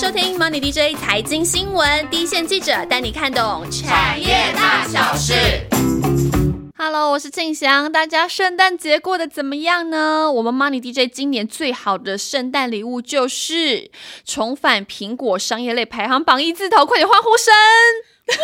[0.00, 5.34] 收听 Money DJ 财经新闻，第一线记者带你看懂产业大小事。
[6.76, 10.30] Hello，我是静祥，大家圣诞节过得怎么样呢？
[10.30, 13.90] 我们 Money DJ 今年最好的圣诞礼物就是
[14.24, 17.52] 重返苹果商业类排行榜一字头，快点欢呼声！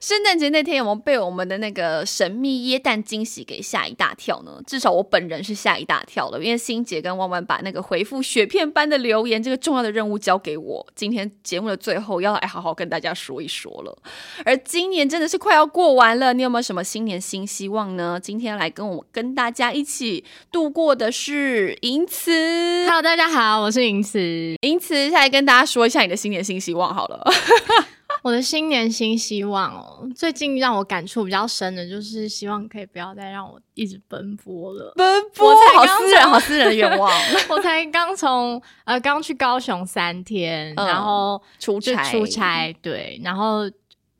[0.00, 4.60] 圣诞节那天有没有被我们的那个神秘椰蛋惊喜给吓一大跳呢？
[4.66, 13.96] 至少我本人是吓一大跳了，因为欣姐跟弯弯把那个回复雪片般的留言这个重要的任务交给我，今天节目的最后要来好好跟大家说一说了。
[14.44, 18.20] 而今年真的是快要过完了，你有没有什么新年新希望呢？
[18.22, 22.84] 今天来跟我跟大家一起度过的是银慈。
[22.84, 24.18] Hello，大家好，我是银慈。
[24.60, 27.24] 银慈，下来跟大家说一下你的新年新希望好了。
[28.26, 34.92] 我的新年新希望哦，最近让我感触比较深的就是希望可以不要再让我一直奔波了。
[34.96, 37.08] 奔波我才刚好私人，好私人的愿望。
[37.48, 43.70] 我才刚从呃刚去高雄三天，嗯然后出差，出差，对，然后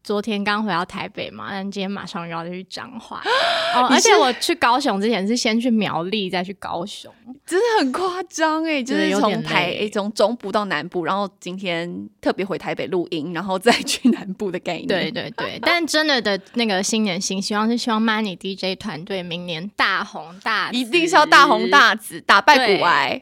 [0.07, 3.21] 昨天刚回到台北嘛，但今天马上又要去彰化。
[3.75, 7.13] 哦，而且我去高雄之前是先去苗栗，再去高雄。
[7.45, 14.87] 真的很夸张哎，就是从台从中部到南部，然后今天特别回台北录音，然后再去南部的概念。
[14.87, 23.21] 对对对， 但真的的那个新年新希望是希望 Money DJ 团队明年大红大紫，一定是要大红大紫，打败对古癌，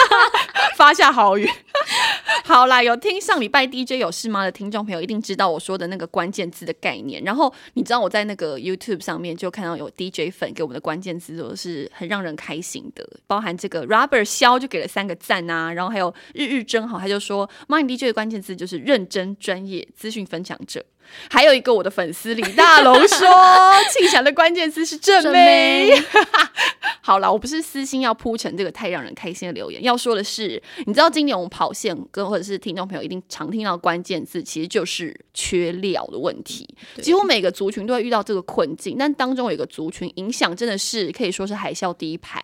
[0.78, 1.46] 发下好语。
[2.44, 7.22] 好啦，有听上礼拜 DJ 有事吗的听众朋友，一定知道我说的那个关键字的概念。
[7.24, 20.84] 然后你知道我在那个 YouTube 上面就看到有 DJ 粉给我们的关键字，都是很让人开心的，包含这个 Robert 肖就给了三个赞啊，然后还有日日真好，他就说 m i n d DJ 的关键字就是认真、专业、资讯分享者。
[21.30, 23.28] 还有一个我的粉丝李大龙说，
[23.92, 25.90] 庆祥的关键词是正妹。
[27.00, 36.68] 好了，我不是私心要铺成这个太让人开心的留言，要说的是，你知道今年我们跑线跟或者是听众朋友一定常听到关键字，其实就是缺料的问题。
[37.00, 42.42] 几乎每个族群都会遇到这个困境，但当中有一个族群影响真的是可以说是海啸第一排，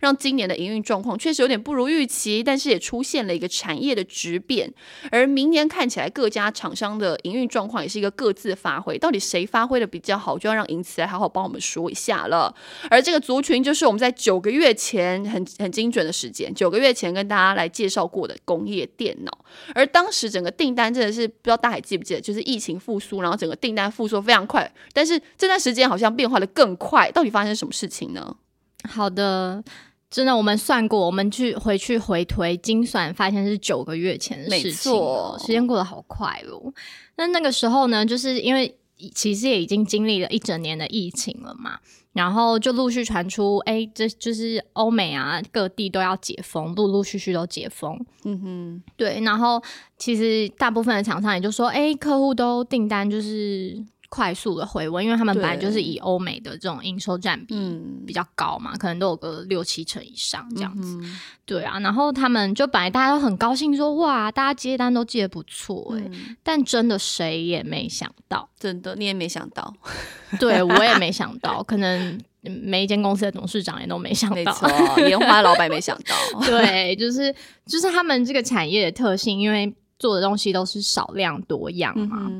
[0.00, 4.72] 让今年的营运状况确实有点不如预期，但是也出现了一个产业的质变。
[5.12, 12.52] 而明年看起来各家厂商的营运状况也是一个各自发挥，到底谁发挥的比较好，就要让银慈来好好帮我们说一下了。
[12.90, 19.44] 而这个族群就是我们在九个月前很很精准的时间，九个月前跟大家来介绍过的工业电脑。
[19.74, 28.36] 而当时整个订单真的是不知道大家还记不记得，就是疫情复苏，然后整个订单复苏非常快，但是这段时间好像变化的更快，到底发生什么事情呢？
[28.88, 29.62] 好的，
[30.10, 34.92] 真的，我们算过，我们去回去回推精算，发现是九个月前的事情
[35.38, 36.72] 时间过得好快哦。
[37.16, 38.76] 那那个时候呢，就是因为
[39.14, 41.78] 其实也已经经历了一整年的疫情了嘛，
[42.12, 47.98] 然后就陆续传出，哎，这就是欧美啊各地都要解封，陆陆续续都解封。
[48.24, 49.62] 嗯哼，对，然后
[49.96, 58.04] 其实大部分的厂商也就说，哎，客户都订单就是快速的回温，因为他们本来就是以欧美的这种营收占比嗯。
[58.06, 60.98] 比较高嘛，可能都有个六七成以上这样子。
[61.00, 66.36] 嗯对啊，然后他们就本来大家都很高兴说，哇，大家接单都接得不错哎、嗯。
[66.42, 69.72] 但真的谁也没想到，真的你也没想到，
[70.40, 74.36] 对 我也没想到，可能每一间公司的董事长也都没想到。
[74.36, 74.68] 没错，
[75.08, 77.32] 烟花老板没想到， 对，就是
[77.66, 82.30] 就是他们这个产业的特性，因为做的东西都是少量多样嘛。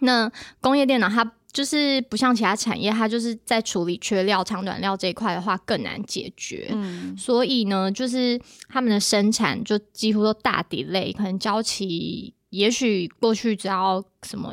[0.00, 6.68] 那工业电脑它就是不像其他产业，它就是在处理缺料、长短料这一块的话更难解决。
[6.72, 14.52] 嗯所以呢，就是他们的生产就几乎都大 delay，可能交期也许过去只要什么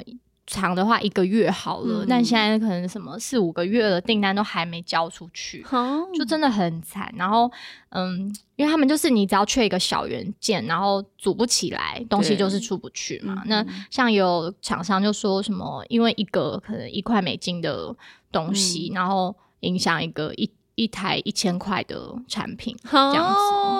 [0.51, 5.63] 长的话一个月好了，嗯但现在可能什么四五个月的订单都还没交出去。
[5.63, 5.79] 好，
[6.13, 7.49] 就真的很惨，然后，
[7.91, 13.41] 嗯，因为他们就是你只要缺一个小元件，然后组不起来，东西就是出不去嘛。
[13.45, 17.95] 嗯那像有厂商就说什么，因为一个可能一块美金的
[18.29, 23.33] 东西，嗯然后影响一个一一台一千块的产品，这这样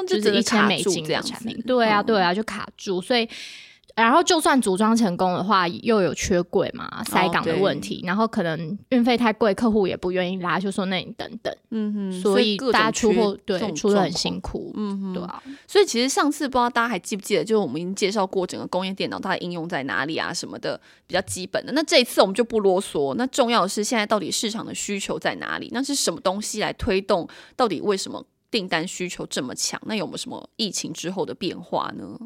[0.07, 1.61] 子，就就是一千美金这样子的产品。
[1.63, 3.27] 对啊，嗯对啊，就卡住，所以。
[4.01, 11.55] 然后就算组装成功的话，又有缺柜嘛，塞港的问题，然后可能运费太贵，客户也不愿意拉，就说那你等等。
[11.69, 21.71] 嗯哼，所以大家出货对出的很辛苦，嗯哼，对啊，所以其实上次不知道大家还记不记得，就是我们已经介绍过整个工业电脑它的应用在哪里啊什么的，比较基本的。
[21.73, 25.69] 那这一次我们就不啰嗦，那重要的是现在到底市场的需求在哪里？
[25.71, 27.27] 那是什么东西来推动？
[27.55, 29.79] 到底为什么订单需求这么强？
[29.85, 32.17] 那有没有什么疫情之后的变化呢？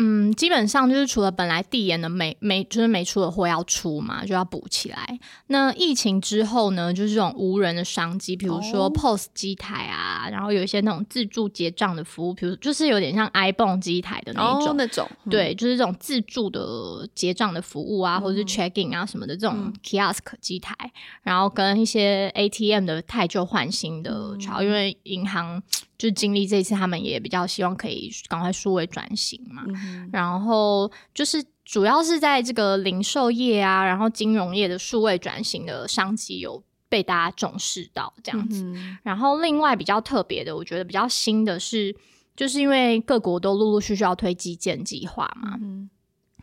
[0.00, 5.18] 嗯，基本上就是除了本来递延的没没就是没出的货要出嘛，就要补起来。
[5.48, 20.74] 那疫情之后呢，就是这种无人的商机，比如说 POS 机台啊，然后有一些那种自助结账的服务，比如就是有点像 iPhone 机台的那种，那种对，就是这种自助的结账的服务啊，或者是 checking 啊什么的这种 kiosk 机台，
[21.22, 25.60] 然后跟一些 ATM 的太旧换新的，因为银行。
[25.98, 29.64] 就经历这次，他们也比较希望可以赶快数位转型嘛。
[30.12, 38.64] 然后就是主要是在这个零售业啊，然后金融业的数位转型的商机有被大家重视到这样子。
[39.02, 41.94] 然后另外比较特别的，我觉得比较新的是，
[42.36, 45.58] 就是因为各国都陆陆续续要推基建计划嘛。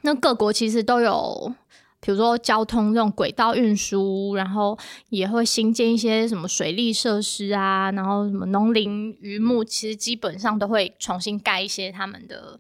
[0.02, 1.56] 那各国其实都有。
[2.06, 4.78] 比如说交通这种轨道运输，然后
[5.10, 12.60] 也会新建一些什么水利设施啊，然后什么农林渔牧，其实基本上都会重新盖一些他们的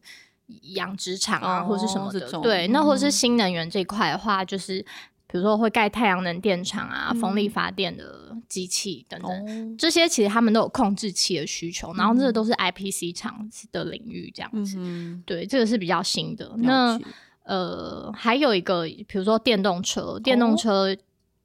[0.74, 2.28] 养殖场啊，或者是什么的。
[2.42, 4.82] 对，那或者是新能源这一块的话，就是
[5.28, 14.80] 比如说会盖太阳能电厂啊、风力发电的机器等等，这些其实他们都有控制器的需求，然后这个都是 IPC 厂的领域这样子。
[15.24, 16.52] 对，这个是比较新的。
[16.58, 17.00] 那
[17.46, 20.96] 呃，还有一个，比如说电动车，电动车。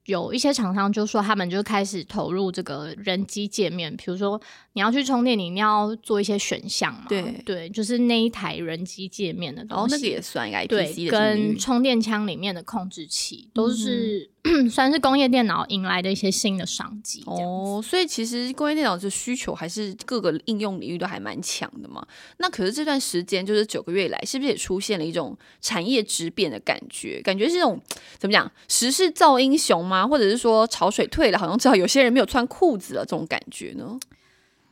[0.06, 4.40] 有一些厂商就说，他们就开始投入这个人机界面，比如说
[4.72, 7.04] 你要去充电，你一定要做一些选项嘛。
[7.08, 9.84] 对对，就是那一台人机界面的东西。
[9.84, 14.28] 哦，那个也算 I P C 的跟充电枪里面的控制器都是
[14.70, 17.22] 算是工业电脑迎来的一些新的商机。
[17.26, 22.06] 哦，所以其实工业电脑的需求还是各个应用领域都还蛮强的嘛。
[22.36, 27.20] 那可是这段时间就是九个月以来，是不是也出现了一种产业质变的感觉？
[27.22, 27.80] 感觉是一种
[28.18, 28.50] 怎么讲？
[28.68, 29.80] 时势造英雄。
[29.80, 30.06] 吗？
[30.06, 33.98] 或者是说潮水退了，好像知道有些人没有穿裤子了，这种感觉呢？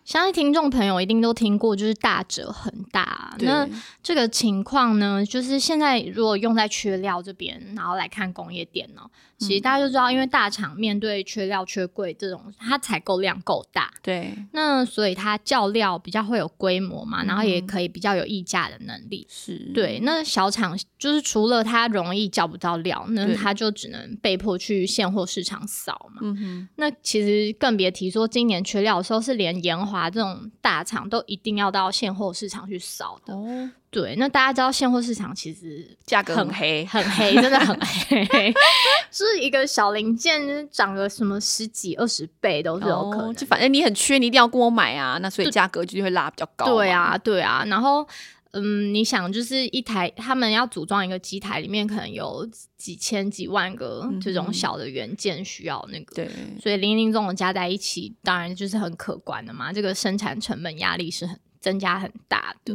[0.08, 3.36] 相信听众朋友一定都听过，就是大折很大。
[3.40, 3.68] 那
[4.02, 9.10] 这个情况呢，就是现在如果用在缺料这边，然后来看工业电脑。
[9.36, 20.00] 其实大家就知道，因为大厂面对缺料、缺柜这种，它采购量够大，对，那所以它叫料比较会有规模嘛，然后也可以比较有议价的能力，是对。
[20.02, 26.20] 那小厂就是除了它容易叫不到料，那它就只能被迫去现货市场扫嘛。
[26.22, 26.68] 嗯哼。
[26.74, 33.34] 那其实更别提说今年缺料的时候，是连延华这种大厂都一定要到现货市场去扫的。
[33.34, 33.70] 哦。
[33.90, 38.52] 对，那大家知道现货市场其实价格很黑，很黑，真的很黑，
[39.10, 43.34] 是一个小零件涨个什么十几二十倍都是有可能。
[43.34, 46.66] 就反正你很缺，你一定要跟我买啊，那所以价格就会拉比较高。
[46.66, 47.64] 对啊，对啊。
[47.66, 48.06] 然后，
[48.52, 56.30] 嗯，你想，就是一台他们要组装一个机台，里面可能有几千几万个这种小的元件需要那个，对，
[56.60, 59.72] 所以零零总总加在一起，当然就是很可观的嘛。
[59.72, 61.38] 这个生产成本压力是很。
[61.60, 62.72] 增加很大的，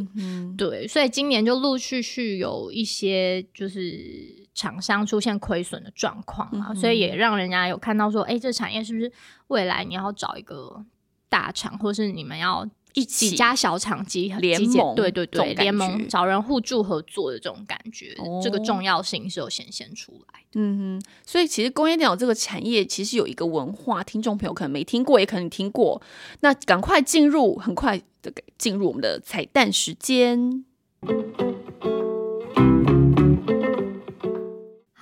[0.58, 9.10] 对，所以今年就陆续续有一些就是厂商出现亏损的状况嘛，所以也让人家有看到说，哎，这产业是不是
[9.48, 10.84] 未来你要找一个
[11.30, 20.40] 大厂，或是你们要一几家小厂集联盟，对对对，联盟找人互助合作的这种感觉，这个重要性是有显现出来。
[20.54, 26.00] 嗯哼，所以其实工业电脑这个产业其实有一个文化，听众朋友可能没听过，也可能听过，
[26.40, 28.32] 那赶快进入，很快的。
[28.56, 30.64] 进入我们的彩蛋时间。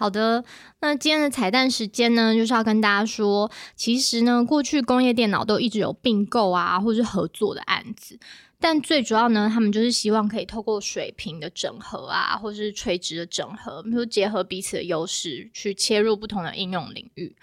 [0.02, 0.44] 好的，
[0.80, 8.18] 那今天的彩蛋时间呢，就是要跟大家说，其实呢，过去工业电脑都一直有并购啊，或是合作的案子，
[8.58, 17.36] 但最主要呢，他们就是希望可以透过水平的整合啊，或是垂直的整合，比如结合彼此的优势，去切入不同的应用领域。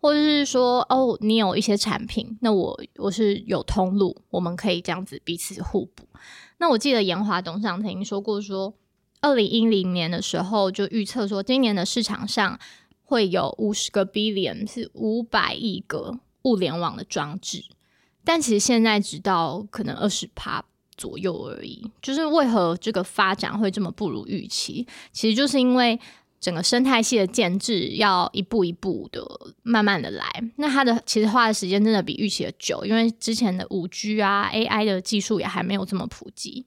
[0.00, 6.08] 或者是说，哦，你有一些产品，那我我是有通路，我们可以这样子彼此互补。
[6.56, 8.72] 那我记得研华董事长曾经说过，说
[9.26, 12.58] 二零一零年的时候就预测说，今年的市场上
[13.02, 17.64] 会有五十个 billion，是五百亿个物联网的装置。
[18.24, 20.64] 但其实现在直到可能二十趴
[20.96, 21.90] 左右而已。
[22.00, 24.86] 就是为何这个发展会这么不如预期？
[25.10, 25.98] 其实就是因为。
[26.38, 29.26] 整个生态系的建制要一步一步的、
[29.62, 36.66] 慢慢的来，那它的其实花的时间真的比预期的久，因为之前的五 G 啊、AI 的技术也还没有这么普及，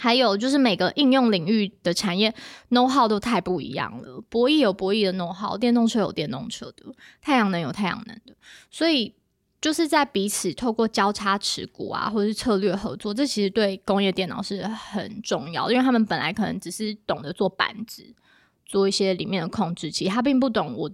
[0.00, 2.34] 还有就是每个应用领域的产业
[2.70, 4.20] know how 都太不一样了。
[4.30, 6.84] 博弈有博弈的 know how，电动车有电动车的，
[7.20, 8.34] 太阳能有太阳能的，
[8.70, 9.14] 所以
[9.60, 18.14] 就是在彼此透过交叉持股啊，或者是策略合作，这其实对工业电脑是很重要，因为他们本来可能只是懂得做板子。
[18.64, 20.88] 做一些里面的控制器，他并不懂我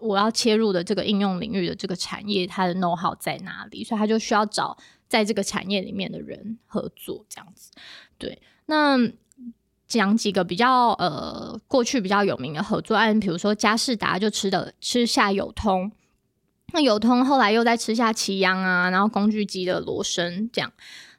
[0.00, 4.76] 我要切入的这个应用领域的这个产业，它的 know how 在哪里，所以他就需要找
[5.06, 7.70] 在这个产业里面的人合作，这样子。
[8.18, 8.36] 对，
[8.70, 8.96] 那
[9.88, 15.90] 讲几个比较呃过去比较有名的合作案，比如说嘉士达就吃的吃下友通，
[16.72, 20.72] 那友通后来又在吃下奇阳啊，然后工具机的罗森这样。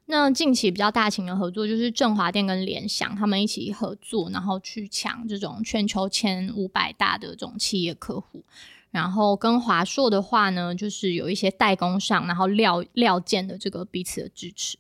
[0.06, 8.46] 那近期比较大型的合作就是振华电跟联想他们一起合作，然后去抢这种全球前五百大的这种企业客户。
[8.92, 14.78] 然后跟华硕的话呢，就是有一些代工上，然后料料件的这个彼此的支持，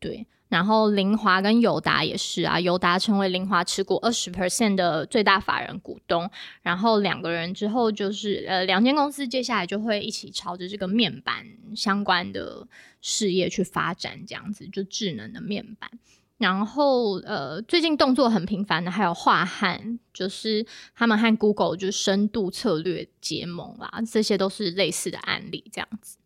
[0.00, 0.26] 对。
[0.48, 6.30] 然后林华跟友达也是啊，友达成为林华持股二十 percent 的最大法人股东。
[6.62, 11.44] 然后两个人之后就是呃，两间公司接下来就会一起朝着这个面板
[11.76, 12.66] 相关的
[13.00, 15.90] 事业去发展，这样子就智能的面板。
[16.38, 20.64] 然后，呃，最近动作很频繁的还有华汉，就是
[20.94, 26.16] 他们和 Google 就深度策略结盟啦，这些都是类似的案例，这样子。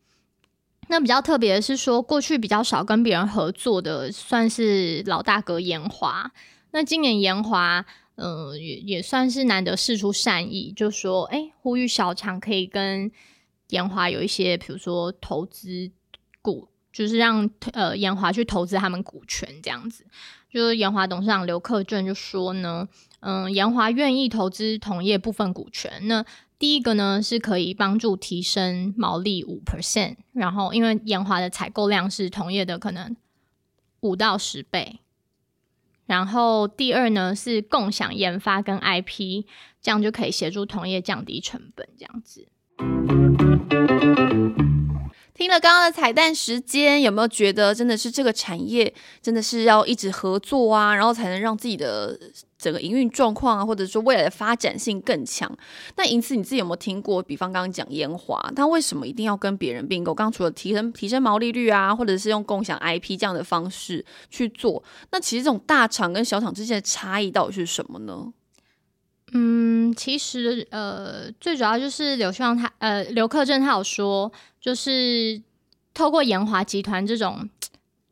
[0.92, 6.30] 那比较特别的是说，过去比较少跟别人合作的，算是老大哥研华。
[6.72, 7.82] 那今年研华，
[8.16, 13.10] 嗯，也也算是难得试出善意，就说，哎，呼吁小强可以跟
[13.70, 15.90] 研华有一些，比如说投资
[16.42, 16.68] 股。
[16.92, 20.04] 就是让呃延华去投资他们股权这样子，
[20.52, 22.86] 就是延华董事长刘克正就说呢，
[23.20, 25.90] 嗯，延华愿意投资同业部分股权。
[26.02, 26.22] 那
[26.62, 33.16] 第一个呢是可以帮助提升毛利五 percent，然后因为延华的采购量是同业的可能
[34.02, 35.00] 五到十倍。
[36.06, 39.44] 然后第二呢是共享研发跟 IP，
[39.80, 42.46] 这样就可以协助同业降低成本这样子。
[45.34, 52.16] 听了刚刚的彩蛋时间，有没有觉得真的是这个产业真的是要一直合作啊，然后才能让自己的
[52.62, 55.50] 整个营运状况啊，或者说未来的发展性更强？
[55.96, 57.20] 那因此你自己有没有听过？
[57.20, 60.14] 比方刚刚讲烟华，它为什么一定要跟别人并购？
[60.14, 68.32] 刚刚除了提升提升毛利率啊，或者是用共享 IP 这样的方式去做，那其实这种大厂跟小厂之间的差异到底是什么呢？
[69.32, 75.40] 嗯，其实呃，最主要就是刘希望他呃刘克正他有说，就是
[75.94, 77.48] 透过延华集团这种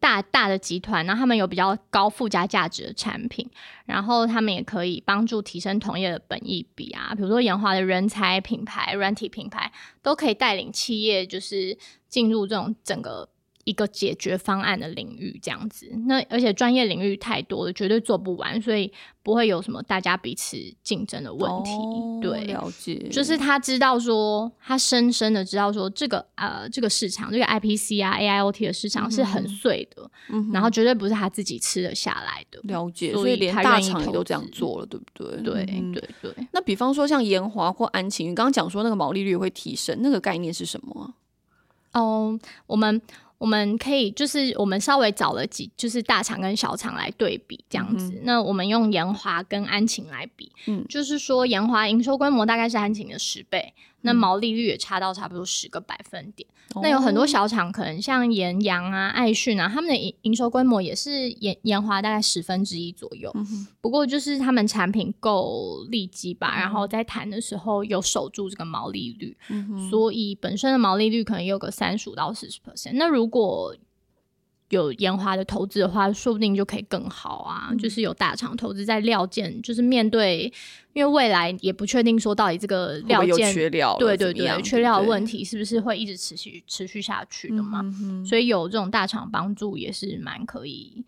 [0.01, 3.49] 大大的集团，然后他们有比较高附加价值的产品，
[3.85, 9.71] 然后他们也可以帮助提升同业的本益比啊，比如说研华的人才、品牌、软体品牌，
[10.03, 11.79] 都可以带领企业就是
[12.09, 13.29] 进入这种整个。
[13.65, 18.91] 一个解决方案的领域这样子，那而且专业领域太多了，绝对做不完，所以
[19.23, 21.71] 不会有什么大家彼此竞争的问题。
[22.23, 30.11] 对，了解，就是他知道说，他深深的知道说，这个呃，这个市场，这个 IPC 啊，AIoT 的市场是很碎的，
[30.53, 32.59] 然后绝对不是他自己吃得下来的。
[32.65, 35.43] 了解，所以连大厂也都这样做了，对不对？
[35.43, 36.49] 对对对。
[36.53, 41.15] 那比方说像延华或安晴，你刚刚讲说那个毛利率会提升，那个概念是什么？
[41.93, 43.01] 哦，我们。
[43.41, 53.73] 我们可以就是我们稍微找了几就是大厂跟小厂来对比这样子，那我们用延华跟安晴来比，嗯，就是说延华营收规模大概是安晴的十倍。
[54.03, 56.49] 那毛利率也差到差不多十个百分点。
[56.83, 63.35] 那有很多小厂，可能像延阳啊、爱讯啊，他们的营营收规模也是延延华大概十分之一左右。
[63.81, 69.37] 不过就是他们产品够利基吧，然后在谈的时候有守住这个毛利率，
[69.91, 72.93] 所以本身的毛利率可能有个三十五到四十 percent。
[72.95, 73.77] 那如果
[74.71, 77.71] 有研华的投资的话，说不定就可以更好啊！
[77.79, 80.53] 就是有大厂投资在料件，就是面对，
[80.93, 87.85] 因为未来也不确定说到底这个料件缺料，对对对，缺料的问题是不是会一直持续持续下去的嘛？
[88.25, 91.05] 所以有这种大厂帮助也是蛮可以。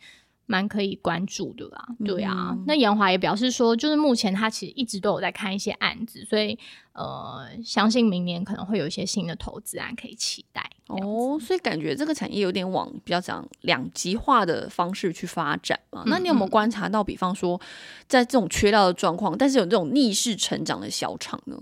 [0.53, 2.55] 蛮可以关注的啦，对啊。
[2.67, 6.59] 那严华也表示说，就是目前他其实一直都有在看一些案子，所以
[6.93, 10.71] 呃，相信明年可能会有一些新的投资案可以期待。
[10.89, 16.03] 哦，所以感觉这个产业有点往比较讲两极化的方式去发展嘛。
[16.05, 17.59] 那你有没有观察到，比方说
[18.07, 21.59] 在这种缺料的状况，但是有这种逆势成长的小厂呢？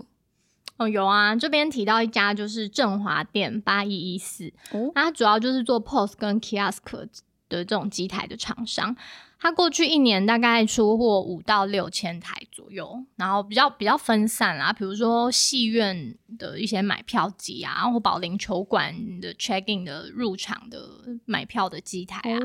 [0.75, 4.51] 哦，有啊，这边提到一家就是振华店八一一四，
[4.93, 7.07] 那它主要就是做 POS 跟 Kiosk。
[7.51, 8.95] 的这种机台的厂商，
[9.37, 20.79] 它过去一年大概出货五到六千台左右，然后比较比较分散啦，比如说戏院的一些买票机啊，或保龄球馆的 check in 的入场的
[21.25, 22.39] 买票的机台啊，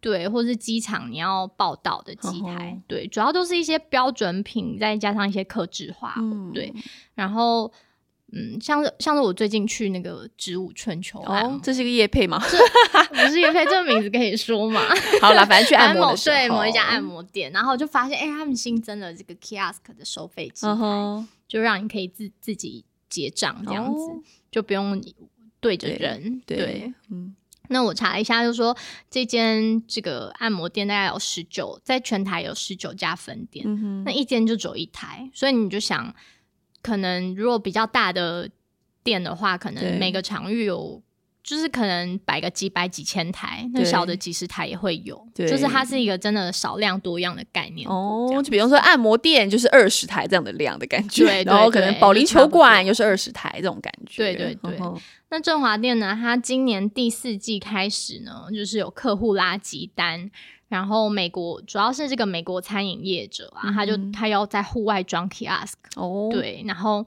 [0.00, 6.14] 对，或是机场你要报道的机台，对，主要都是一些标准品，再加上一些客制化，
[6.54, 6.72] 对，
[7.14, 7.72] 然后。
[8.32, 12.38] 嗯，像是像是我最近去那个植物春秋哦，这是一个叶配吗？
[13.10, 14.82] 不是叶配，这个名字可以说嘛？
[15.22, 23.98] 好了，反正去按摩对某一家按摩店，然后就发现，哎，他们新增了这个 kiosk 的收费机台，就让你可以自自己结账这样子，
[24.50, 25.00] 就不用
[25.60, 26.42] 对着人。
[26.44, 27.34] 对，嗯。
[27.68, 28.76] 那我查了一下，就说
[29.10, 33.66] 这间这个按摩店大概有十九，在全台有十九家分店，
[34.04, 36.14] 那一间就只有一台，所以你就想，
[36.86, 38.48] 可能如果比较大的
[39.02, 41.02] 店的话，可能每个场域有。
[41.48, 47.88] 就是可能摆个几百几千台，那小的几十台也会有，对就是它是一个真的少量多样的概念。
[47.88, 54.76] 哦就比方说按摩店就是二十台这样的量的感觉， 然后可能保龄球馆又是二十台这种感觉，对对对
[55.28, 60.28] 那振华店呢，它今年第四季开始呢，就是有客户拉急单，
[60.68, 67.06] 然后美国主要是这个美国餐饮业者啊，他就他要在户外装 kiosk，哦，对，然后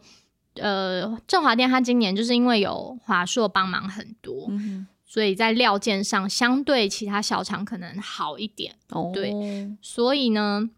[0.55, 8.75] 呃，振华店他今年就是因为有华硕帮忙很多，嗯所以在料件上相对其他小厂可能好一点，
[9.13, 10.69] 对所以呢。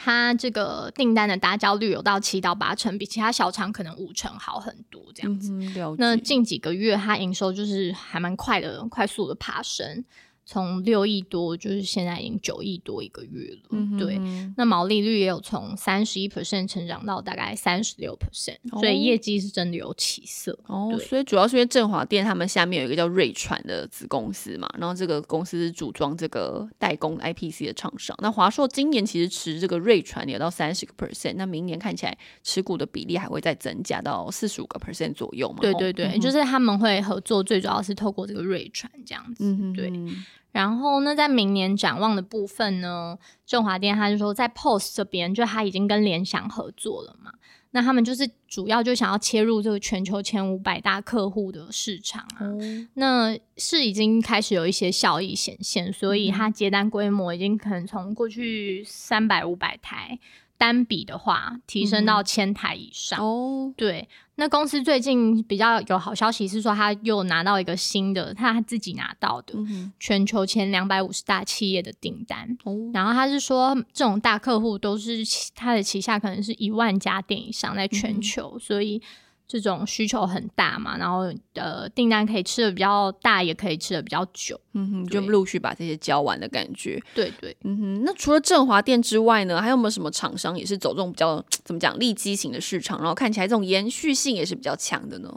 [0.00, 5.50] 他这个订单的打交率有到七到八成，比其他小厂可能五成好很多这样子。
[5.98, 10.04] 那近几个月，他营收就是还蛮快的，快速的爬升，
[10.50, 13.68] 从六亿多，就是现在已经九亿多一个月了。
[13.68, 14.18] 嗯哼对，
[14.56, 20.58] 那毛利率也有从三十一 percent 成长到大概三十六 percent，哦所以业绩是真的有起色。
[20.64, 28.16] 哦，所以主要是因为振华店他们下面有一个叫瑞传的子公司嘛，然后这个公司是组装这个代工 IPC 的厂商。
[28.22, 35.56] 那华硕今年其实持这个瑞传有到三十个 percent，那明年看起来持股的比例还会再增加到四十五个 percent 左右嘛。
[35.58, 39.44] 哦对对对，就是他们会合作，最主要是透过这个瑞传这样子。
[39.44, 40.24] 嗯哼对哼
[40.58, 47.30] 然后呢，在明年展望的部分呢，振华店他就说，在 POS 这边，就他已经跟联想合作了嘛，
[47.70, 52.58] 那他们就是主要就想要切入这个全球前五百大客户的市场啊，哦
[52.94, 60.18] 那是已经开始有一些效益显现，所以它接单规模已经可能从过去三百五百台
[60.56, 63.24] 单笔的话，提升到千台以上。
[63.24, 64.08] 哦，对，
[64.40, 72.56] 那公司最近比较有好消息是说，他又拿到一个新的，他自己拿到的嗯，全球前两百五十大企业的订单。
[72.62, 79.02] 哦，然后他是说，这种大客户都是旗他的旗下可能是一万家店以上，在嗯全球，所以
[79.48, 80.96] 这种需求很大嘛。
[80.96, 84.60] 然后呃，订单可以吃的比较大，也可以吃的比较久。
[84.74, 87.02] 嗯哼，就对陆续把这些交完的感觉。
[87.14, 95.32] 对对，嗯哼，那除了振华店之外呢，还有没有什么厂商也是走这种比较怎么讲利基型的市场，然后看起来这种延续性也是比较强的呢？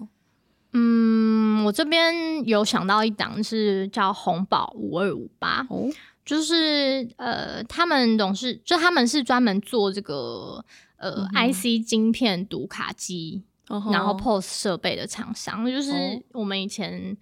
[0.74, 5.90] 嗯，我这边有想到一档是叫红宝五二五八，哦，
[6.24, 10.64] 就是呃，他们董事就他们是专门做这个
[10.96, 13.44] 呃、IC 晶片读卡机，
[13.92, 17.16] 然后 POS 设备的厂商，就是哦我们以前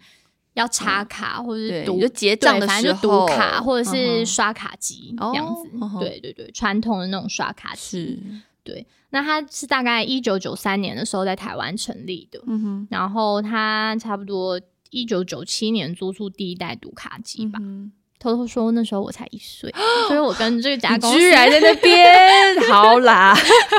[0.53, 5.99] 要插卡或者，是读就结账，的时候读卡或者是刷卡机哦这样子。
[5.99, 7.79] 对对对，传统的那种刷卡机。
[7.81, 8.19] 是，
[8.63, 14.59] 对，那它是大概一九九三年的时候在台湾成立的，嗯哼，然后它差不多
[14.89, 17.59] 一九九七年做出第一代读卡机吧。
[17.61, 19.73] 嗯偷偷说，那时候我才一岁，
[20.07, 23.33] 所以我跟这个家公司居然在那边， 好啦，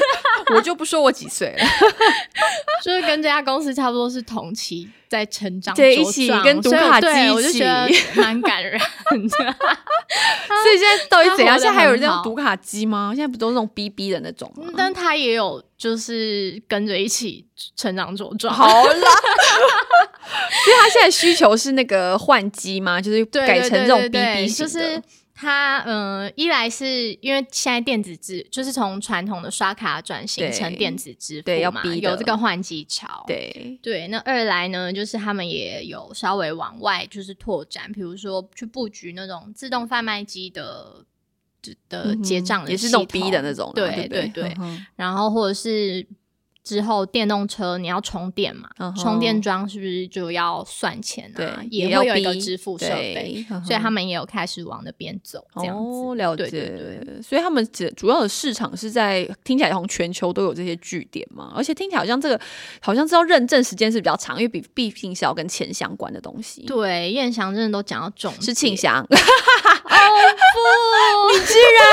[0.56, 1.64] 我就不说我几岁了，
[2.82, 8.78] 就是跟这家公司差不多是同期在成长对一起跟读卡机一对我就觉得起蛮感人的。
[10.62, 11.58] 所以现在到底怎样？
[11.58, 13.12] 现在还有人很好在用读卡机吗？
[13.12, 14.72] 现在不都是那种 BB 的那种吗？
[14.76, 17.44] 但他也有就是跟着一起
[17.74, 18.54] 成长茁壮。
[18.54, 23.00] 好啦， 所以他现在需求是那个换机吗？
[23.00, 25.02] 就是，改成这种对 BB 对对型的，就是
[25.40, 33.24] 它，呃，一来是因为现在电子支就是从传统的刷卡转型成电子支付嘛，对要逼有这个换机潮。
[33.26, 41.02] 对，对，那二来呢，就是他们也有稍微往外就是拓展，比如说去布局那种自动贩卖机的
[41.88, 44.56] 的结账的也是那种逼的那种啊，对对对对？
[44.58, 46.06] 嗯然后或者是
[46.62, 51.36] 之后电动车你要充电嘛，充电桩是不是就要算钱啊？
[51.36, 55.82] 对要也会有一个支付设备，所以他们也有开始往那边走，这样子。
[55.82, 56.50] 哦，了解。
[56.50, 62.40] 对对所以他们主主要的市场是在听起来好像全球都有这些据点嘛，而且听起来好像这个
[62.80, 66.62] 好像知道认证时间是比较长，因为比毕竟是要跟钱相关的东西。
[66.66, 69.06] 对，燕翔真的都讲到重点，是庆祥， 哦
[71.32, 71.86] 不，居然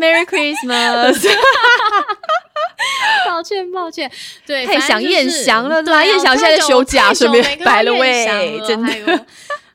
[0.00, 1.18] Merry Christmas，
[3.26, 4.10] 抱歉抱歉，
[4.46, 9.26] 对，太想燕翔了啦对啊燕翔现在在休假顺便太久没看 by 到 the 燕 way，翔 了真的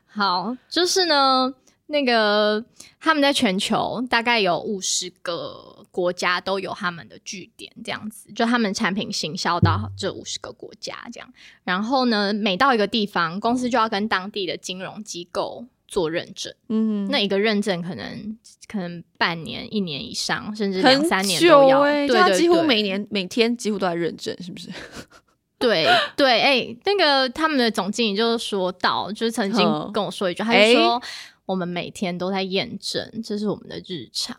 [0.08, 1.54] 好，就是呢，
[1.86, 2.64] 那个
[3.00, 11.32] 他们在全球大概有五十个国家都有他们的据点，这样子，就他们产品行销到这五十个国家这样。
[11.64, 16.54] 然后呢，每到一个地方，公司就要跟当地的金融机构做认证。
[16.68, 21.82] 嗯，那一个认证可能可能半年、一年以上，甚至两三年都久要。
[21.82, 24.70] 对对对几乎每年每天几乎都在认证，是不是？
[25.58, 31.02] 对对，哎、那个他们的总经理就是说到，就是曾经嗯跟我说一句，他哎就说。
[31.46, 34.36] 我们每天都在验证，这是我们的日常。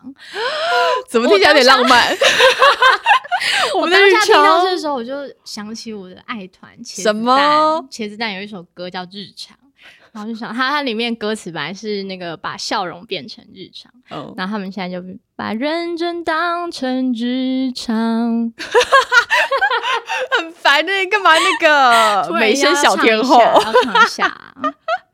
[1.10, 2.08] 怎么听起来有点浪漫？
[3.76, 5.12] 我们的日当下听到常这时候，我就
[5.44, 7.50] 想起我的爱团茄子什么蛋
[7.90, 9.54] 茄子蛋有一首歌叫《日常》，
[10.12, 15.02] 然后就想它它里面歌词本来是那个把笑容变成日常，哦，然后他们现在就
[15.34, 18.52] 把认真当成日常。
[20.38, 23.40] 很烦的，干嘛那个 美声小天后？
[23.40, 24.40] 要唱一下要唱一下，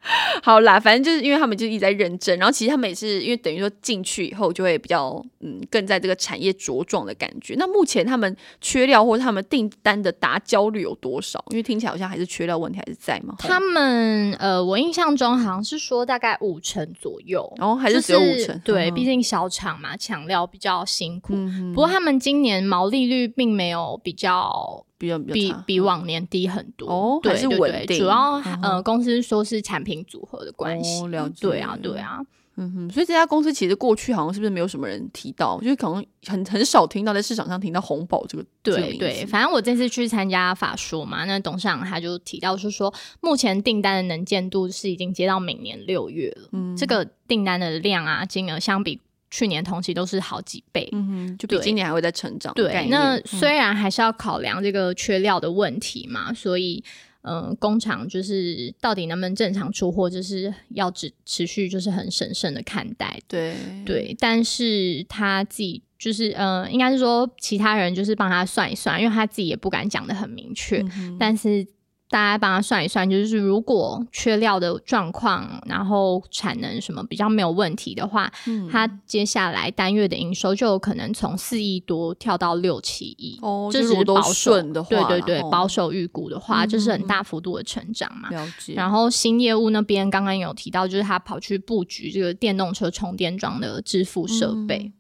[0.43, 7.55] 好啦，反正就是因为他们就一直在认证，然后其实他们也是因为等于说进去以后就会比较嗯更在这个产业茁壮的感觉。
[7.57, 11.43] 那目前他们缺料或者他们订单的达焦率有多少？
[11.51, 13.35] 因为听起来好像还是缺料问题还是在嘛。
[13.39, 21.35] 他们呃，我印象中好像是说大概五成左右，然后还是只有五就是成，对，嗯毕竟小厂嘛，抢料比较辛苦。
[21.35, 32.19] 嗯不过他们今年毛利率并没有比较比较比比往年低很多对对对，主要嗯呃公司说是产品组合的关系，哦了解对啊对啊，
[32.57, 46.77] 嗯哼，所以这家公司其实过去好像是不是没有什么人提到，就是可能很很少听到在市场上听到红宝这个对对，反正我这次去参加法说嘛，那董事长他就提到是说，目前订单的能见度是已经接到明年六月了，嗯。
[46.77, 50.89] 这个订单的量啊金额相比去年同期都是好几倍。
[50.93, 56.83] 嗯哼，就比对今年还会再成长对，那嗯虽然还是要考量这个缺料的问题嘛，所以
[57.23, 63.19] 嗯、呃工厂就是到底能不能正常出货，就是要持持续就是很审慎的看待。
[63.27, 71.67] 对对，但是他自己就是呃，应该是说其他人就是帮他算一算，因为他自己也不敢讲的很明确，嗯但是。
[72.11, 83.39] 大家帮他算一算，就是如果缺料的状况，然后产能什么比较没有问题的话，嗯它接下来单月的营收就有可能从四亿多跳到六七亿。
[83.43, 88.31] 哦，这就是保守顺的话啦，对对对，吼保守预估的话，嗯就是很嗯大幅度的成长嘛。
[88.31, 88.73] 了解。
[88.75, 94.91] 然后新业务那边刚刚有提到，就是他跑去布局这个电动车充电桩的支付设备。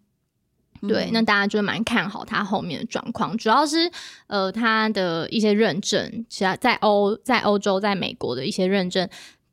[0.87, 3.91] 对，嗯那大家就蛮看好它后面的状况，主要是
[4.27, 9.09] 呃它的一些认证，其他在欧在欧洲、在美国的一些认证。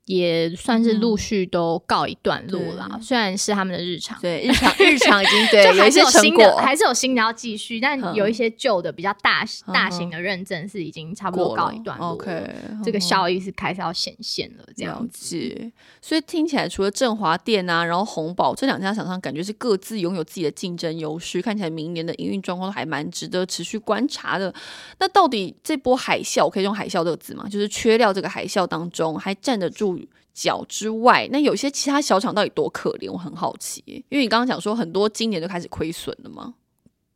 [0.06, 6.46] 也算是陆续都告一段落啦，对虽然是他们的日常，对日常 日常已经对就有一些还是有新成果。
[6.46, 8.16] 的，还是有新的要继续，但嗯。
[8.16, 13.02] 有一些旧的比较大大嗯型的认证是已经差不多告一段落了 OK，这个嗯。
[13.02, 15.72] 效益是开始要显现了，这样子。
[16.02, 24.54] 所以听起来除了振华店啊，然后红宝这两家厂商，感觉是各自拥有自己的竞争优势，看起来明年的营运状况都还蛮值得持续观察的。
[25.00, 27.48] 那到底这波海啸，我可以用海啸这个字吗？
[27.50, 29.95] 就是缺料这个海啸当中，还站得住
[30.36, 33.10] 脚之外，那有些其他小厂到底多可怜？
[33.10, 36.54] 我很好奇，因为你刚刚讲说很多今年就开始亏损了嘛，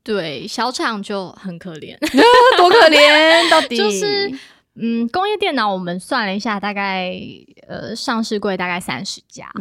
[0.01, 1.97] 对，小厂就很可怜。
[2.57, 4.31] 多可怜，到底 就是
[4.75, 7.13] 嗯，工业电脑我们算了一下，大概
[7.67, 9.51] 呃上市柜大概三十家，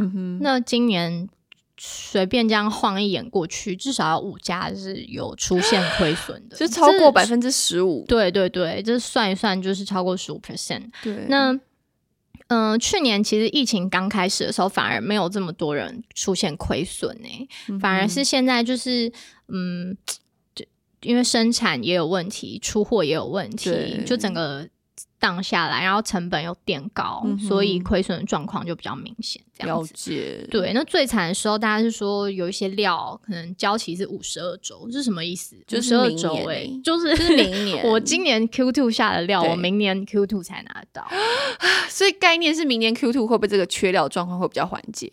[0.41, 1.29] 那今年
[1.77, 10.85] 随便这样晃一眼过去，至少有五家是有出现亏 损的，就超过百分之十五，对对对，这算一算就是超过十五 percent。
[11.03, 11.59] 对，那
[12.49, 19.11] 嗯、呃去年其实疫情刚开始的时候，反而没有这么多人出现亏损呢，嗯反而是现在就是
[19.49, 19.97] 嗯，
[20.55, 20.65] 就
[21.03, 24.69] 因为生产也有问题，出货也有问题，就整个
[25.19, 29.87] 荡下来，然后成本又垫高，嗯所以亏损的状况就比较明显，这样了。
[29.95, 35.57] 解，对，那最惨的时候，大家是说有一些料可能交期是五十二周，这是什么意思？
[35.67, 41.07] 就是二明年周哎、欸就是就是明年 我今年 Q two 下的料，我明年 Q two 才拿得到。
[41.89, 45.11] 所以概念是明年 Q two 会不会这个缺料状况会比较缓解？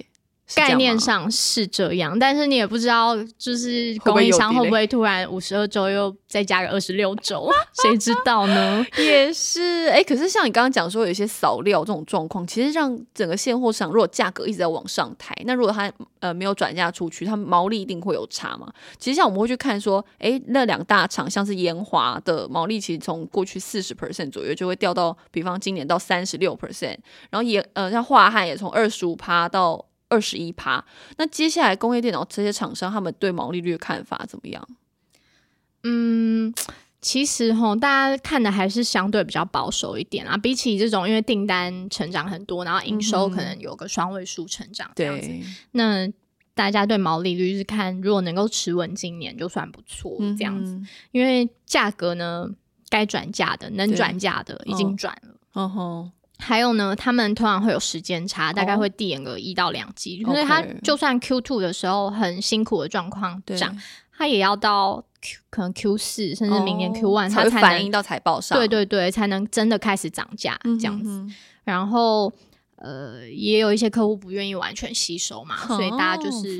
[0.53, 4.53] 概念上是这样，但是你也不知道，就是供应商？
[4.53, 7.49] 会不会突然五十二周又再加个二十六周，
[7.81, 8.85] 谁知道呢？
[8.99, 18.71] 也是，哎、可是像你刚刚讲说有一些扫料这种状况，其实让整个现货市场如果价格一直在往上抬，那如果它呃没有转嫁出去，它毛利一定会有差嘛。
[18.99, 26.97] 其实像我们会去看说，哎、那两大厂像是延华的毛利，其实从过去四十 percent 左右就会掉到，比方今年到三十六 percent，
[27.31, 29.83] 然后也呃像华汉也从二十五趴到。
[30.09, 30.83] 二十一趴，
[31.17, 34.67] 那接下来工业电脑这些厂商，他们对毛利率的看法怎么样？
[35.83, 36.53] 嗯，
[37.01, 40.37] 其实哈，大家看的还是相对比较保守一点啊。
[40.37, 46.07] 比起这种因为订单成长很多，然后营收可能有个双位数成长这样子，对，那
[46.53, 50.71] 大家对毛利率是看如果能够持稳，今年就算不错这样子。
[50.73, 52.49] 嗯因为价格呢，
[52.89, 56.11] 该转嫁的、能对转嫁的已经转了。
[56.37, 63.75] 还有呢，他们通常会有时间差，大概哦会递延个一到两季所以它就算 Q two 的时候很辛苦的状况对，涨，
[64.17, 68.57] 它也要到 Q 可能 Q 四甚至明年 Q one 哦才会它才能反映到财报上。
[68.57, 71.09] 对对对，才能真的开始涨价这样子。
[71.09, 72.31] 哼然后
[72.75, 76.57] 呃，也有一些客户不愿意完全吸收嘛，所以大家就哦是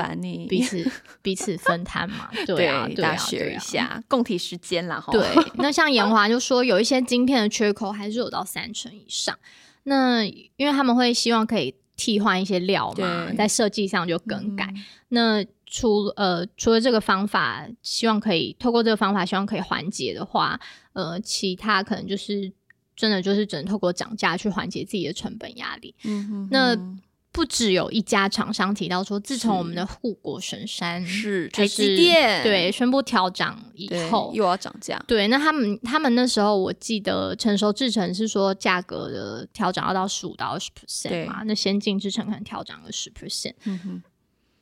[0.48, 2.30] 彼此彼此分摊嘛。
[2.48, 3.54] 对啊，对啊，大家学。
[3.54, 5.00] 一下，共体时间啦。
[5.00, 9.38] 哈对，那像延华就说有一些晶片的缺口还是有到三成以上。
[9.86, 14.66] 那因为他们会希望可以替换一些料嘛，在设计上就更改。
[14.76, 20.60] 嗯那除呃除了这个方法，希望可以透过这个方法，希望可以缓解的话，
[20.94, 22.52] 呃，其他可能就是
[22.96, 25.94] 真的就是只能透过涨价去缓解自己的成本压力。
[26.04, 27.00] 嗯哼那哼
[27.36, 43.56] 不只有一家厂商提到说，自从我们的护国神山是台就是积电对宣布调涨以对后，又要涨价，对，那他们他们那时候我记得成熟制程是说价格的调整要到十五到二十 percent 嘛，那先进制程可能调涨了十 percent。
[43.66, 44.04] 嗯哼，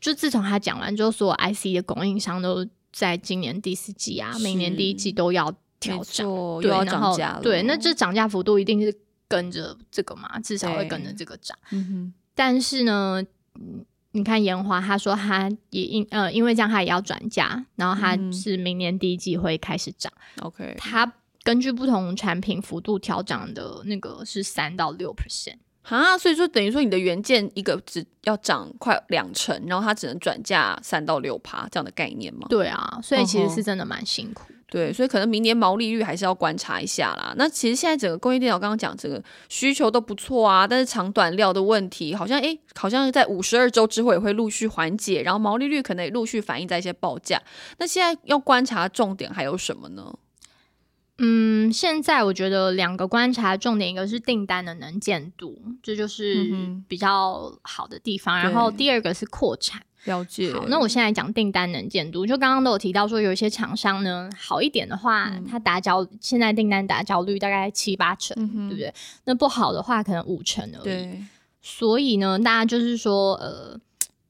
[0.02, 6.26] 就自从他讲完之后，所有 IC 的供应商都在今年第四季啊，每年第一季都要调没涨，
[6.60, 7.42] 对，又要涨价了。
[7.44, 8.92] 对，那这涨价幅度一定是
[9.28, 11.56] 跟着这个嘛，至少会跟着这个涨。
[11.70, 13.24] 嗯但是呢，
[13.56, 20.12] 嗯，你看延华，他说他也因呃因为这样他也要转价，然后他嗯是明年第一季会开始涨。
[20.42, 25.58] ，OK，他根据不同产品幅度调涨的那个是三到六 percent。
[25.86, 32.48] 哈，所以说等于说你的原件一个只要涨快两成，然后它只能转价三到六趴这样的概念吗？
[32.50, 34.53] 对啊，所以其实是真的蛮辛苦。
[34.74, 37.32] 对，所以可能明年毛利率还是要观察一下啦。
[37.38, 47.40] 那其实现在整个工业电脑刚刚讲这个需求都不错啊，但是长短料的问题好像诶，好像在五十二周之后也会陆续缓解，然后毛利率可能也陆续反映在一些报价。
[47.78, 50.12] 那现在要观察重点还有什么呢？
[51.20, 56.50] 嗯，现在我觉得两个观察重点，一个是订单的能见度，这就是
[56.88, 58.36] 比较好的地方。
[58.40, 59.84] 然后第二个是扩产。
[60.06, 60.54] 了解。
[60.54, 68.94] 好，那我现在讲订单能见度，就刚刚都有提到说，有一些厂商呢好一点的话，嗯它打交现在订单打交率大概七八成，嗯对不对？
[69.26, 70.84] 那不好的话，可能五成而已。
[70.84, 71.24] 对，
[71.62, 73.80] 所以呢，大家就是说，呃，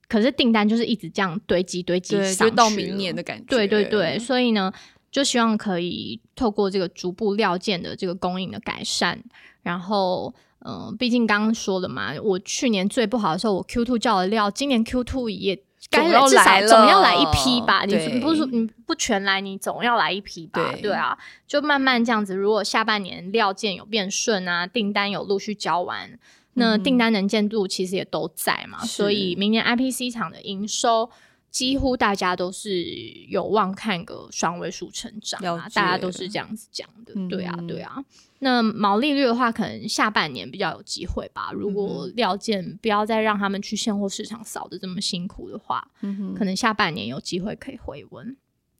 [0.07, 3.45] 可是订单就是一直这样堆积堆积对，上去就到明年的感觉。
[3.47, 4.71] 对对对，所以呢，
[5.11, 9.21] 就希望可以透过这个逐步料件的这个供应的改善，
[9.61, 10.33] 然后。
[10.65, 17.83] 嗯，毕竟刚刚说了嘛，我去年最不好的时候，我 Q two 叫的料，今年 Q two 也该来总要来一批吧？
[17.85, 20.71] 你不是说你不全来，你总要来一批吧？
[20.71, 22.33] 对对啊，就慢慢这样子。
[22.33, 26.17] 如果下半年料件有变顺啊，订单有陆续交完，
[26.53, 31.09] 那订单能见度其实也都在嘛，是所以明年 IPC 厂的营收。
[31.51, 32.83] 几乎大家都是
[33.29, 38.03] 有望看个双位数成长啊，大家都是这样子讲的，对啊，嗯对啊。
[38.43, 41.51] 那毛利率的话，可能下半年比较有机会吧。
[41.53, 48.35] 如果嗯料件不要再让他们去现货市场扫的这么辛苦的话，嗯，可能下半年有机会可以回温。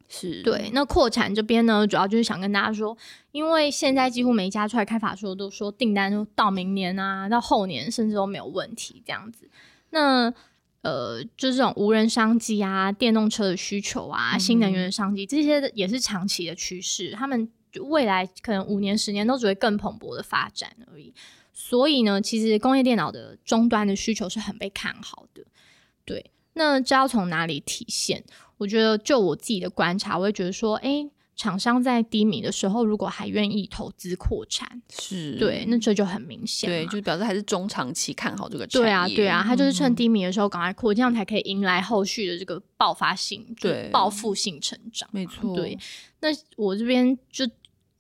[0.10, 2.96] 是对，那扩产这边呢，主要就是想跟大家说，
[3.32, 9.50] 因为现在几乎每一家出来开法说都说订单都到明年啊，到后年甚至都没有问题这样子。
[9.90, 10.32] 那
[10.82, 17.50] 呃，就是这种无人商机啊、电动车的需求啊、新能源的商机，这些也是长期的趋势，他们
[17.82, 21.14] 未来可能五年、十年都只会更蓬勃的发展而已。
[21.52, 25.44] 所以呢，其实工业电脑的终端的需求是很被看好的。
[26.04, 28.24] 对，那这要从哪里体现？
[28.58, 36.70] 我觉得就我自己的观察，我会觉得说，哎，厂商在低迷的时候，如果还愿意投资扩产，是，对，那这就很明显。
[36.70, 38.86] 对，就是表示还是中长期看好这个产业。
[38.86, 45.08] 对啊，对啊，他就是趁嗯低迷的时候赶快扩，这样才可以迎来后续的这个爆发性、就是对报复性成长。
[45.12, 45.78] 没错，对，
[46.20, 47.46] 那我这边就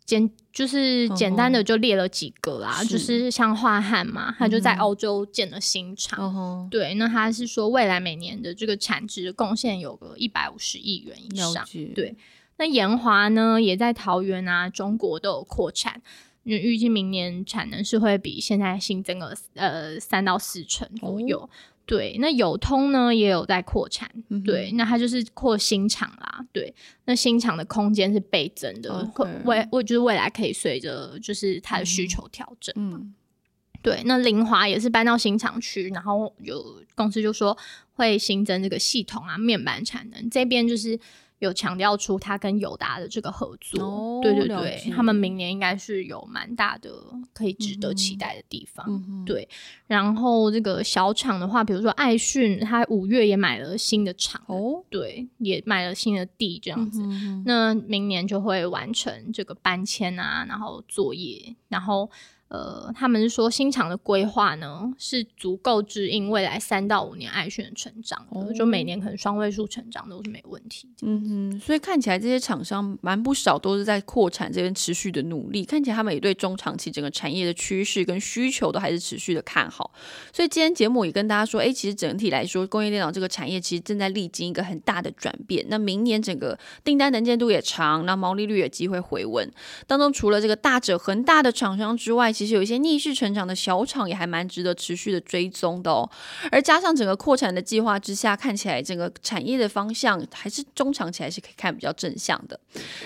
[0.05, 6.19] 简就是简单的就列了几个啦，是就是像华汉嘛，他就在欧洲建了新厂。
[6.35, 11.65] 嗯，对，那他是说未来每年的这个产值贡献有个一百五十亿元以上。
[11.95, 12.15] 对
[12.57, 16.01] 那延华呢，也在桃园啊、中国都有扩产，
[16.43, 21.49] 因为预计明年产能是会比现在新增了呃三到四成左右。
[21.85, 24.09] 对，那友通呢也有在扩产，
[24.45, 26.73] 对，那它就是扩新厂啦，对，
[27.05, 29.11] 那新厂的空间是倍增的
[29.43, 32.73] 未我就是未来可以随着就是它的需求调整。
[32.77, 33.13] 嗯，
[33.81, 37.57] 对，那林华也是搬到新厂区，然后有公司就说
[37.93, 40.97] 会新增这个系统啊面板产能，这边就是
[41.45, 43.83] 有强调出他跟友达的这个合作。
[43.83, 46.89] 哦对对对，他们明年应该是有蛮大的
[47.33, 48.85] 可以值得期待的地方。
[48.87, 49.47] 嗯对，
[49.85, 57.01] 然后这个小厂的话，比如说爱讯，他五月也买了新的厂，哦，对，也买了新的地这样子。
[57.01, 62.09] 嗯哼那明年就会完成这个搬迁啊，然后作业，然后
[62.53, 70.87] 呃，他们是说新厂的规划呢是足够支应未来三到五年爱讯的成长的，就每年可能双位数成长都是没问题。
[71.01, 79.91] 嗯哼，所以看起来这些厂商蛮不少都是在扩产这边持续的努力，看起来他们也对中长期整个产业的趋势跟需求都还是持续的看好。
[80.31, 85.65] 所以今天节目也跟大家说，哎，其实整体来说，工业电脑这个产业其实正在历经一个很大的转变。
[85.69, 89.51] 那明年整个订单能见度也长，那毛利率也机会回稳。
[89.87, 96.09] 当中除了这个大者恒大的厂商之外，其实有一些逆势成长的小厂也还蛮值得持续的追踪的哦。
[96.51, 102.59] 而加上整个扩产的计划之下，看起来整个产业的方向还是中长期还是可以看比较正向的。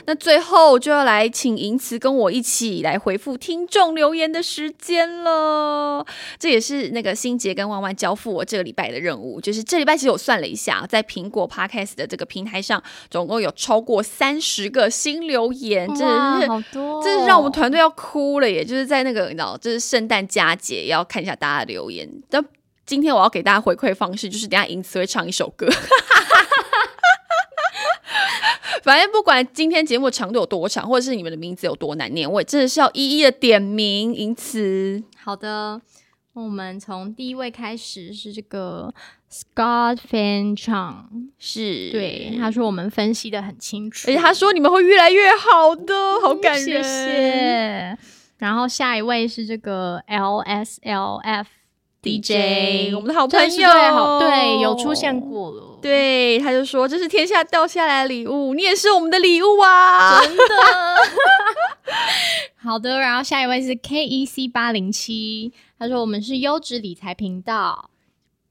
[0.06, 6.06] 那最后就要来请银慈跟我一起来回复听众留言的时间了。
[6.40, 22.10] 这也是那个新杰跟万万交付我这个礼拜的任务，就是这礼拜其实我算了一下，在苹果 Podcast 的这个平台上，总共有超过三十个新留言，真的是好多，真是让我们团队要哭了，也就是在那个你知道，就是圣诞佳节要看一下大家的留言。
[22.30, 22.44] 但
[22.86, 25.68] 今天我要给大家回馈方式，就是等下银慈会唱一首歌。
[28.84, 34.16] 反正不管今天节目长度有多长，或者是你们的名字有多难念，我也真的是要一一的点名。
[34.16, 35.82] 因此，好的，
[36.32, 38.94] 我们从第一位开始是这个
[39.30, 41.04] Scott Fan Chang，
[41.38, 46.64] 是对他说我们分析的很清楚，而且他说你们会越来越好的，好感人。
[46.64, 47.98] 谢谢。
[48.38, 51.46] 然后下一位是这个 LSLF。
[52.00, 55.78] DJ，我们的好朋友，好对，有出现过了。
[55.82, 60.22] 对，他就说这是天下掉下来的礼物，你也是我们的礼物啊！
[60.24, 60.44] 真的。
[62.56, 67.90] 好的，然后下一位是 KEC 八零七，他说我们是优质理财频道。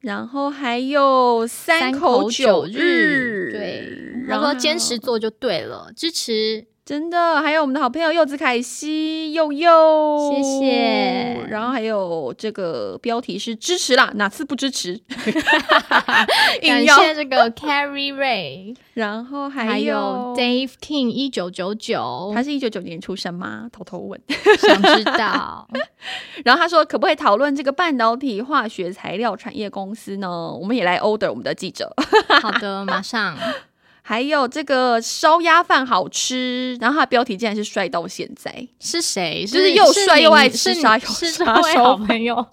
[0.01, 6.67] 然后还有三口九日，对，他说坚持做就对了，支持。
[6.87, 11.45] 真的，还有我们的好朋友柚子凯西柚柚，谢谢。
[11.49, 14.97] 然后还有这个标题是支持啦，哪次不支持？
[16.63, 23.69] 感谢这个 Carrie Ray，然后还有 Dave King 一九九九，他是一九九年出生吗？
[23.73, 24.21] 偷偷问，
[24.61, 25.69] 想知道。
[26.47, 30.53] 然后他说，可不可以讨论这个半导体化学材料产业公司呢？
[30.53, 31.93] 我们也来 order 我们的记者。
[32.41, 33.37] 好的，马上。
[34.09, 39.45] 还有这个烧鸭饭好吃，然后它的标题竟然是帅到现在，是谁？
[39.45, 42.35] 就是又帅又爱吃沙沙好朋友，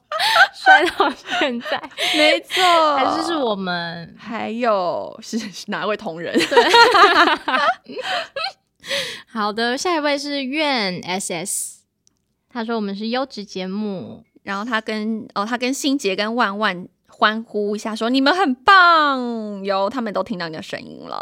[0.51, 1.07] 帅到
[1.39, 1.79] 现在，
[2.17, 4.15] 没错，还是是我们？
[4.17, 6.35] 还有是哪位同仁？
[9.31, 11.81] 好的，下一位是愿 SS，
[12.49, 16.87] 他说我们是优质节目，然后他跟哦，他跟心杰跟万万。
[17.15, 21.21] 欢呼一下，说你们很棒，有他们都听到你的声音了。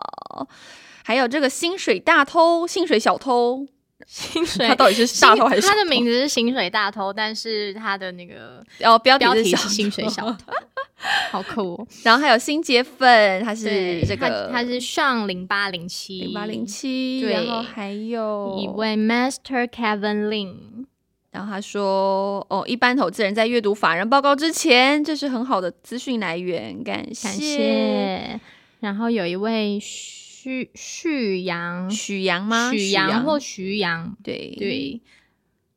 [1.03, 3.67] 还有这个薪水大偷、薪水小偷、
[4.07, 5.67] 薪水他到底是大偷还是？
[5.67, 10.53] 他的名字是薪水大偷，但是他的那个哦标题是薪水小偷，
[11.31, 11.85] 好酷。
[12.03, 20.85] 然后还有新杰粉，他是这个他是上零八零七零八零七，然后还有一位 Master Kevin Lin。
[21.31, 26.83] 然后他说：“哦，一般投资人在阅读法人报告之前，这是很好的资讯来源。
[26.83, 28.39] 感谢。
[28.81, 32.69] 然后有一位徐徐阳，许阳吗？
[32.71, 34.15] 许阳或徐阳？
[34.21, 35.01] 对对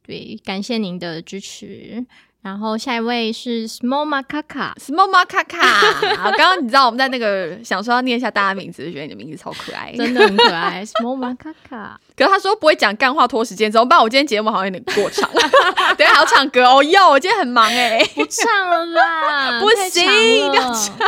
[0.04, 2.04] 对，感谢您的支持。”
[2.42, 6.14] 然后下一位是 Small Macaca，Small Macaca。
[6.36, 10.84] 刚刚你知道我们在那个想说要念一下大家名字，就觉得你的名字超可爱，真的很可爱。
[10.84, 11.96] Small Macaca。
[12.16, 14.00] 可是他说不会讲干话拖时间，怎么办？
[14.00, 15.29] 我今天节目好像有点过长，
[15.98, 16.81] 等下还要唱歌哦。
[16.85, 20.96] 哟，我今天很忙哎，不唱了啦， 不行，不要唱。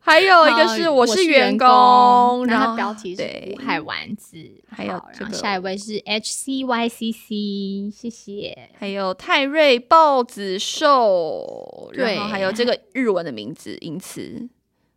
[0.00, 3.22] 还有一个是我是员工，然后标题是
[3.54, 4.38] 吴海丸子，
[4.70, 8.70] 还有然后下一位是 H C Y C C，谢谢。
[8.78, 14.48] 还有泰瑞豹子兽，然后还有这个日文的名字因此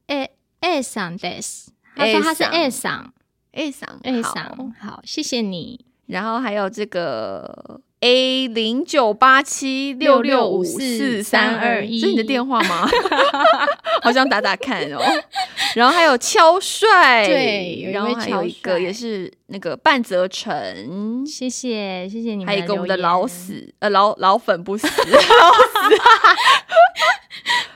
[0.07, 3.11] 诶 A 桑 des，他说他是 A 桑。
[3.53, 5.85] A 桑，A 桑，好，谢谢你。
[6.07, 12.87] 然后还有这个 A 零九八七六六五四三二一，是你的电话吗？
[14.03, 14.99] 好想打打看哦。
[15.75, 22.47] 然后还有敲帅，对，然后还有一个也是那个半泽成，谢谢谢谢你们。
[22.47, 24.87] 还有一个我们的老死呃老老粉不死，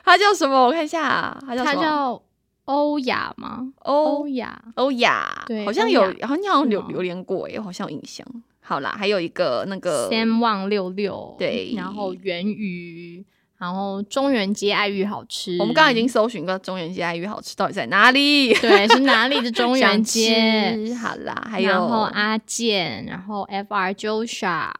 [0.03, 0.65] 他叫什么？
[0.65, 2.21] 我看一下，他叫他叫。
[2.65, 3.67] 欧雅吗？
[3.79, 8.25] 欧雅，欧雅，对，好像有，好像有留连过耶，好像有印象。
[8.59, 13.23] 好啦，还有一个那个 Sam Wang 六六，对，然后源于，
[13.59, 15.55] 然后中原街爱玉好吃。
[15.59, 18.51] 我们刚刚已经搜寻过中原街爱玉好吃到底在哪里？
[18.55, 20.75] 对，是哪里的 中原街？
[20.99, 24.71] 好啦，还有然后阿健，然后 FR Joshua，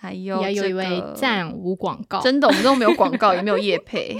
[0.00, 4.16] 还有也有一位这个赞无广告，真的，我们都没有广告，也没有叶配。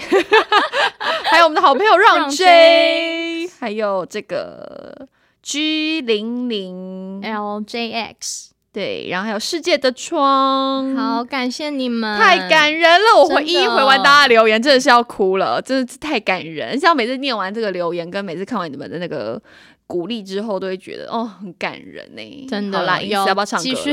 [1.30, 5.06] 还有我们的好朋友让让 J，还有这个
[5.40, 8.48] G 零零，LJX。
[8.70, 13.18] 对，然后还有世界的窗，好，感谢你们，太感人了！
[13.18, 16.78] 我会一一回完大家留言，真的是要哭了，真的是太感人。
[16.78, 19.40] 像每次念完这个留言，跟每次看完你们的那个
[19.88, 22.46] 鼓励之后，都会觉得哦，很感人呢。
[22.48, 23.92] 真的好啦，要不要唱歌 继续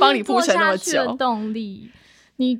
[0.00, 1.16] 帮你铺陈那么做下去的久。
[1.16, 1.90] 动力，
[2.36, 2.58] 你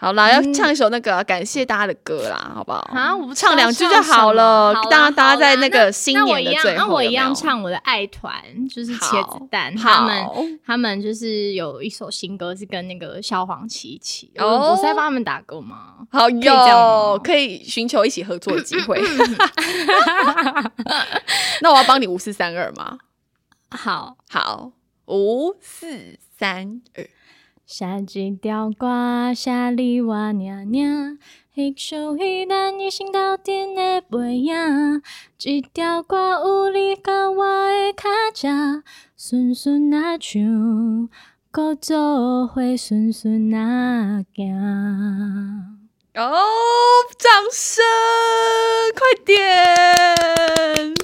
[0.00, 2.78] 好啦，要嗯唱一首那个感谢大家的歌啦，好不好？
[2.92, 8.32] 啊，我不唱两句就好了大家大家在那个新那我一样，年的最那我一样后有没有唱我的爱团，
[8.68, 15.94] 就是茄子蛋，他们他们就是有一首新歌是跟那个萧煌奇一起，哦我在帮他们打歌吗？
[16.12, 19.02] 好这样有可以寻求一起合作的机会。
[21.60, 22.98] 那我要帮你五四三二吗？
[23.70, 24.70] 好，好，
[25.06, 27.04] 五四三二。
[27.70, 31.18] 下一条歌，写你我娘娘，
[31.54, 35.02] 迄首迄咱一生斗阵的背影。
[35.42, 38.82] 一条歌有你甲我的脚趾，
[39.18, 41.10] 顺顺啊唱，
[41.50, 44.56] 搁做伙顺顺啊行。
[46.14, 46.32] 哦，
[47.18, 47.84] 掌声，
[48.96, 50.94] 快点！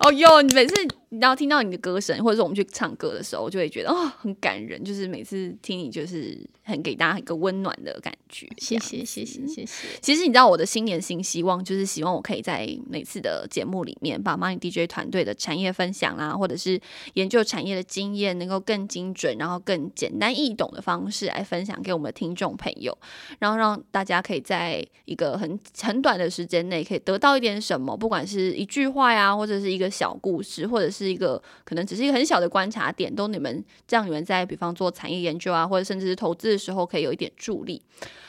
[0.00, 0.74] 哦哟，你每次
[1.10, 4.82] 然后听到你的歌声，或者是我们去唱歌的时候，我就会觉得哦，很感人。
[4.84, 8.46] 就是每次听你，就是很给大家一个温暖的感觉。
[8.58, 9.88] 谢谢谢谢谢谢。
[10.00, 16.80] 其实你知道我的新年新希望，就是希望我可以在每次的节目里面，把 Money DJ 团队的产业分享啦，或者是
[17.14, 22.96] 研究产业的经验，能够更精准，然后更简单易懂的方式来分享给我们的听众朋友，
[23.40, 37.80] 然后让大家可以在一个很很短的时间内，可以得到一点什么，不管是一句话呀，或者是一个小故事，或者是是一个可能只是一个很小的观察点，都你们这样你们在比方做产业研究啊，或者甚至是投资的时候，可以有一点助力。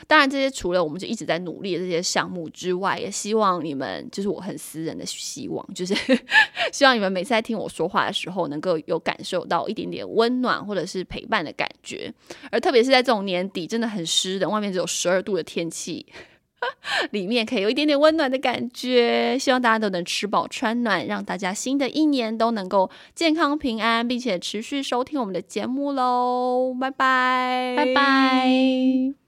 [0.06, 5.94] 当然，这些除了我们就一直在努力的这些项目之外，也希望你们，就是我很私人的希望，就是
[6.72, 12.12] 希望你们每次在听我说话的时候，能够有感受到一点点温暖或者是陪伴的感觉。
[12.50, 16.04] 而特别是在这种年底真的很湿冷，外面只有十二度的天气。
[17.10, 29.14] 里面可以有一点点温暖的感觉，希望大家都能吃饱穿暖，让大家新的一年都能够健康平安，并且持续收听我们的节目喽，拜拜，拜拜。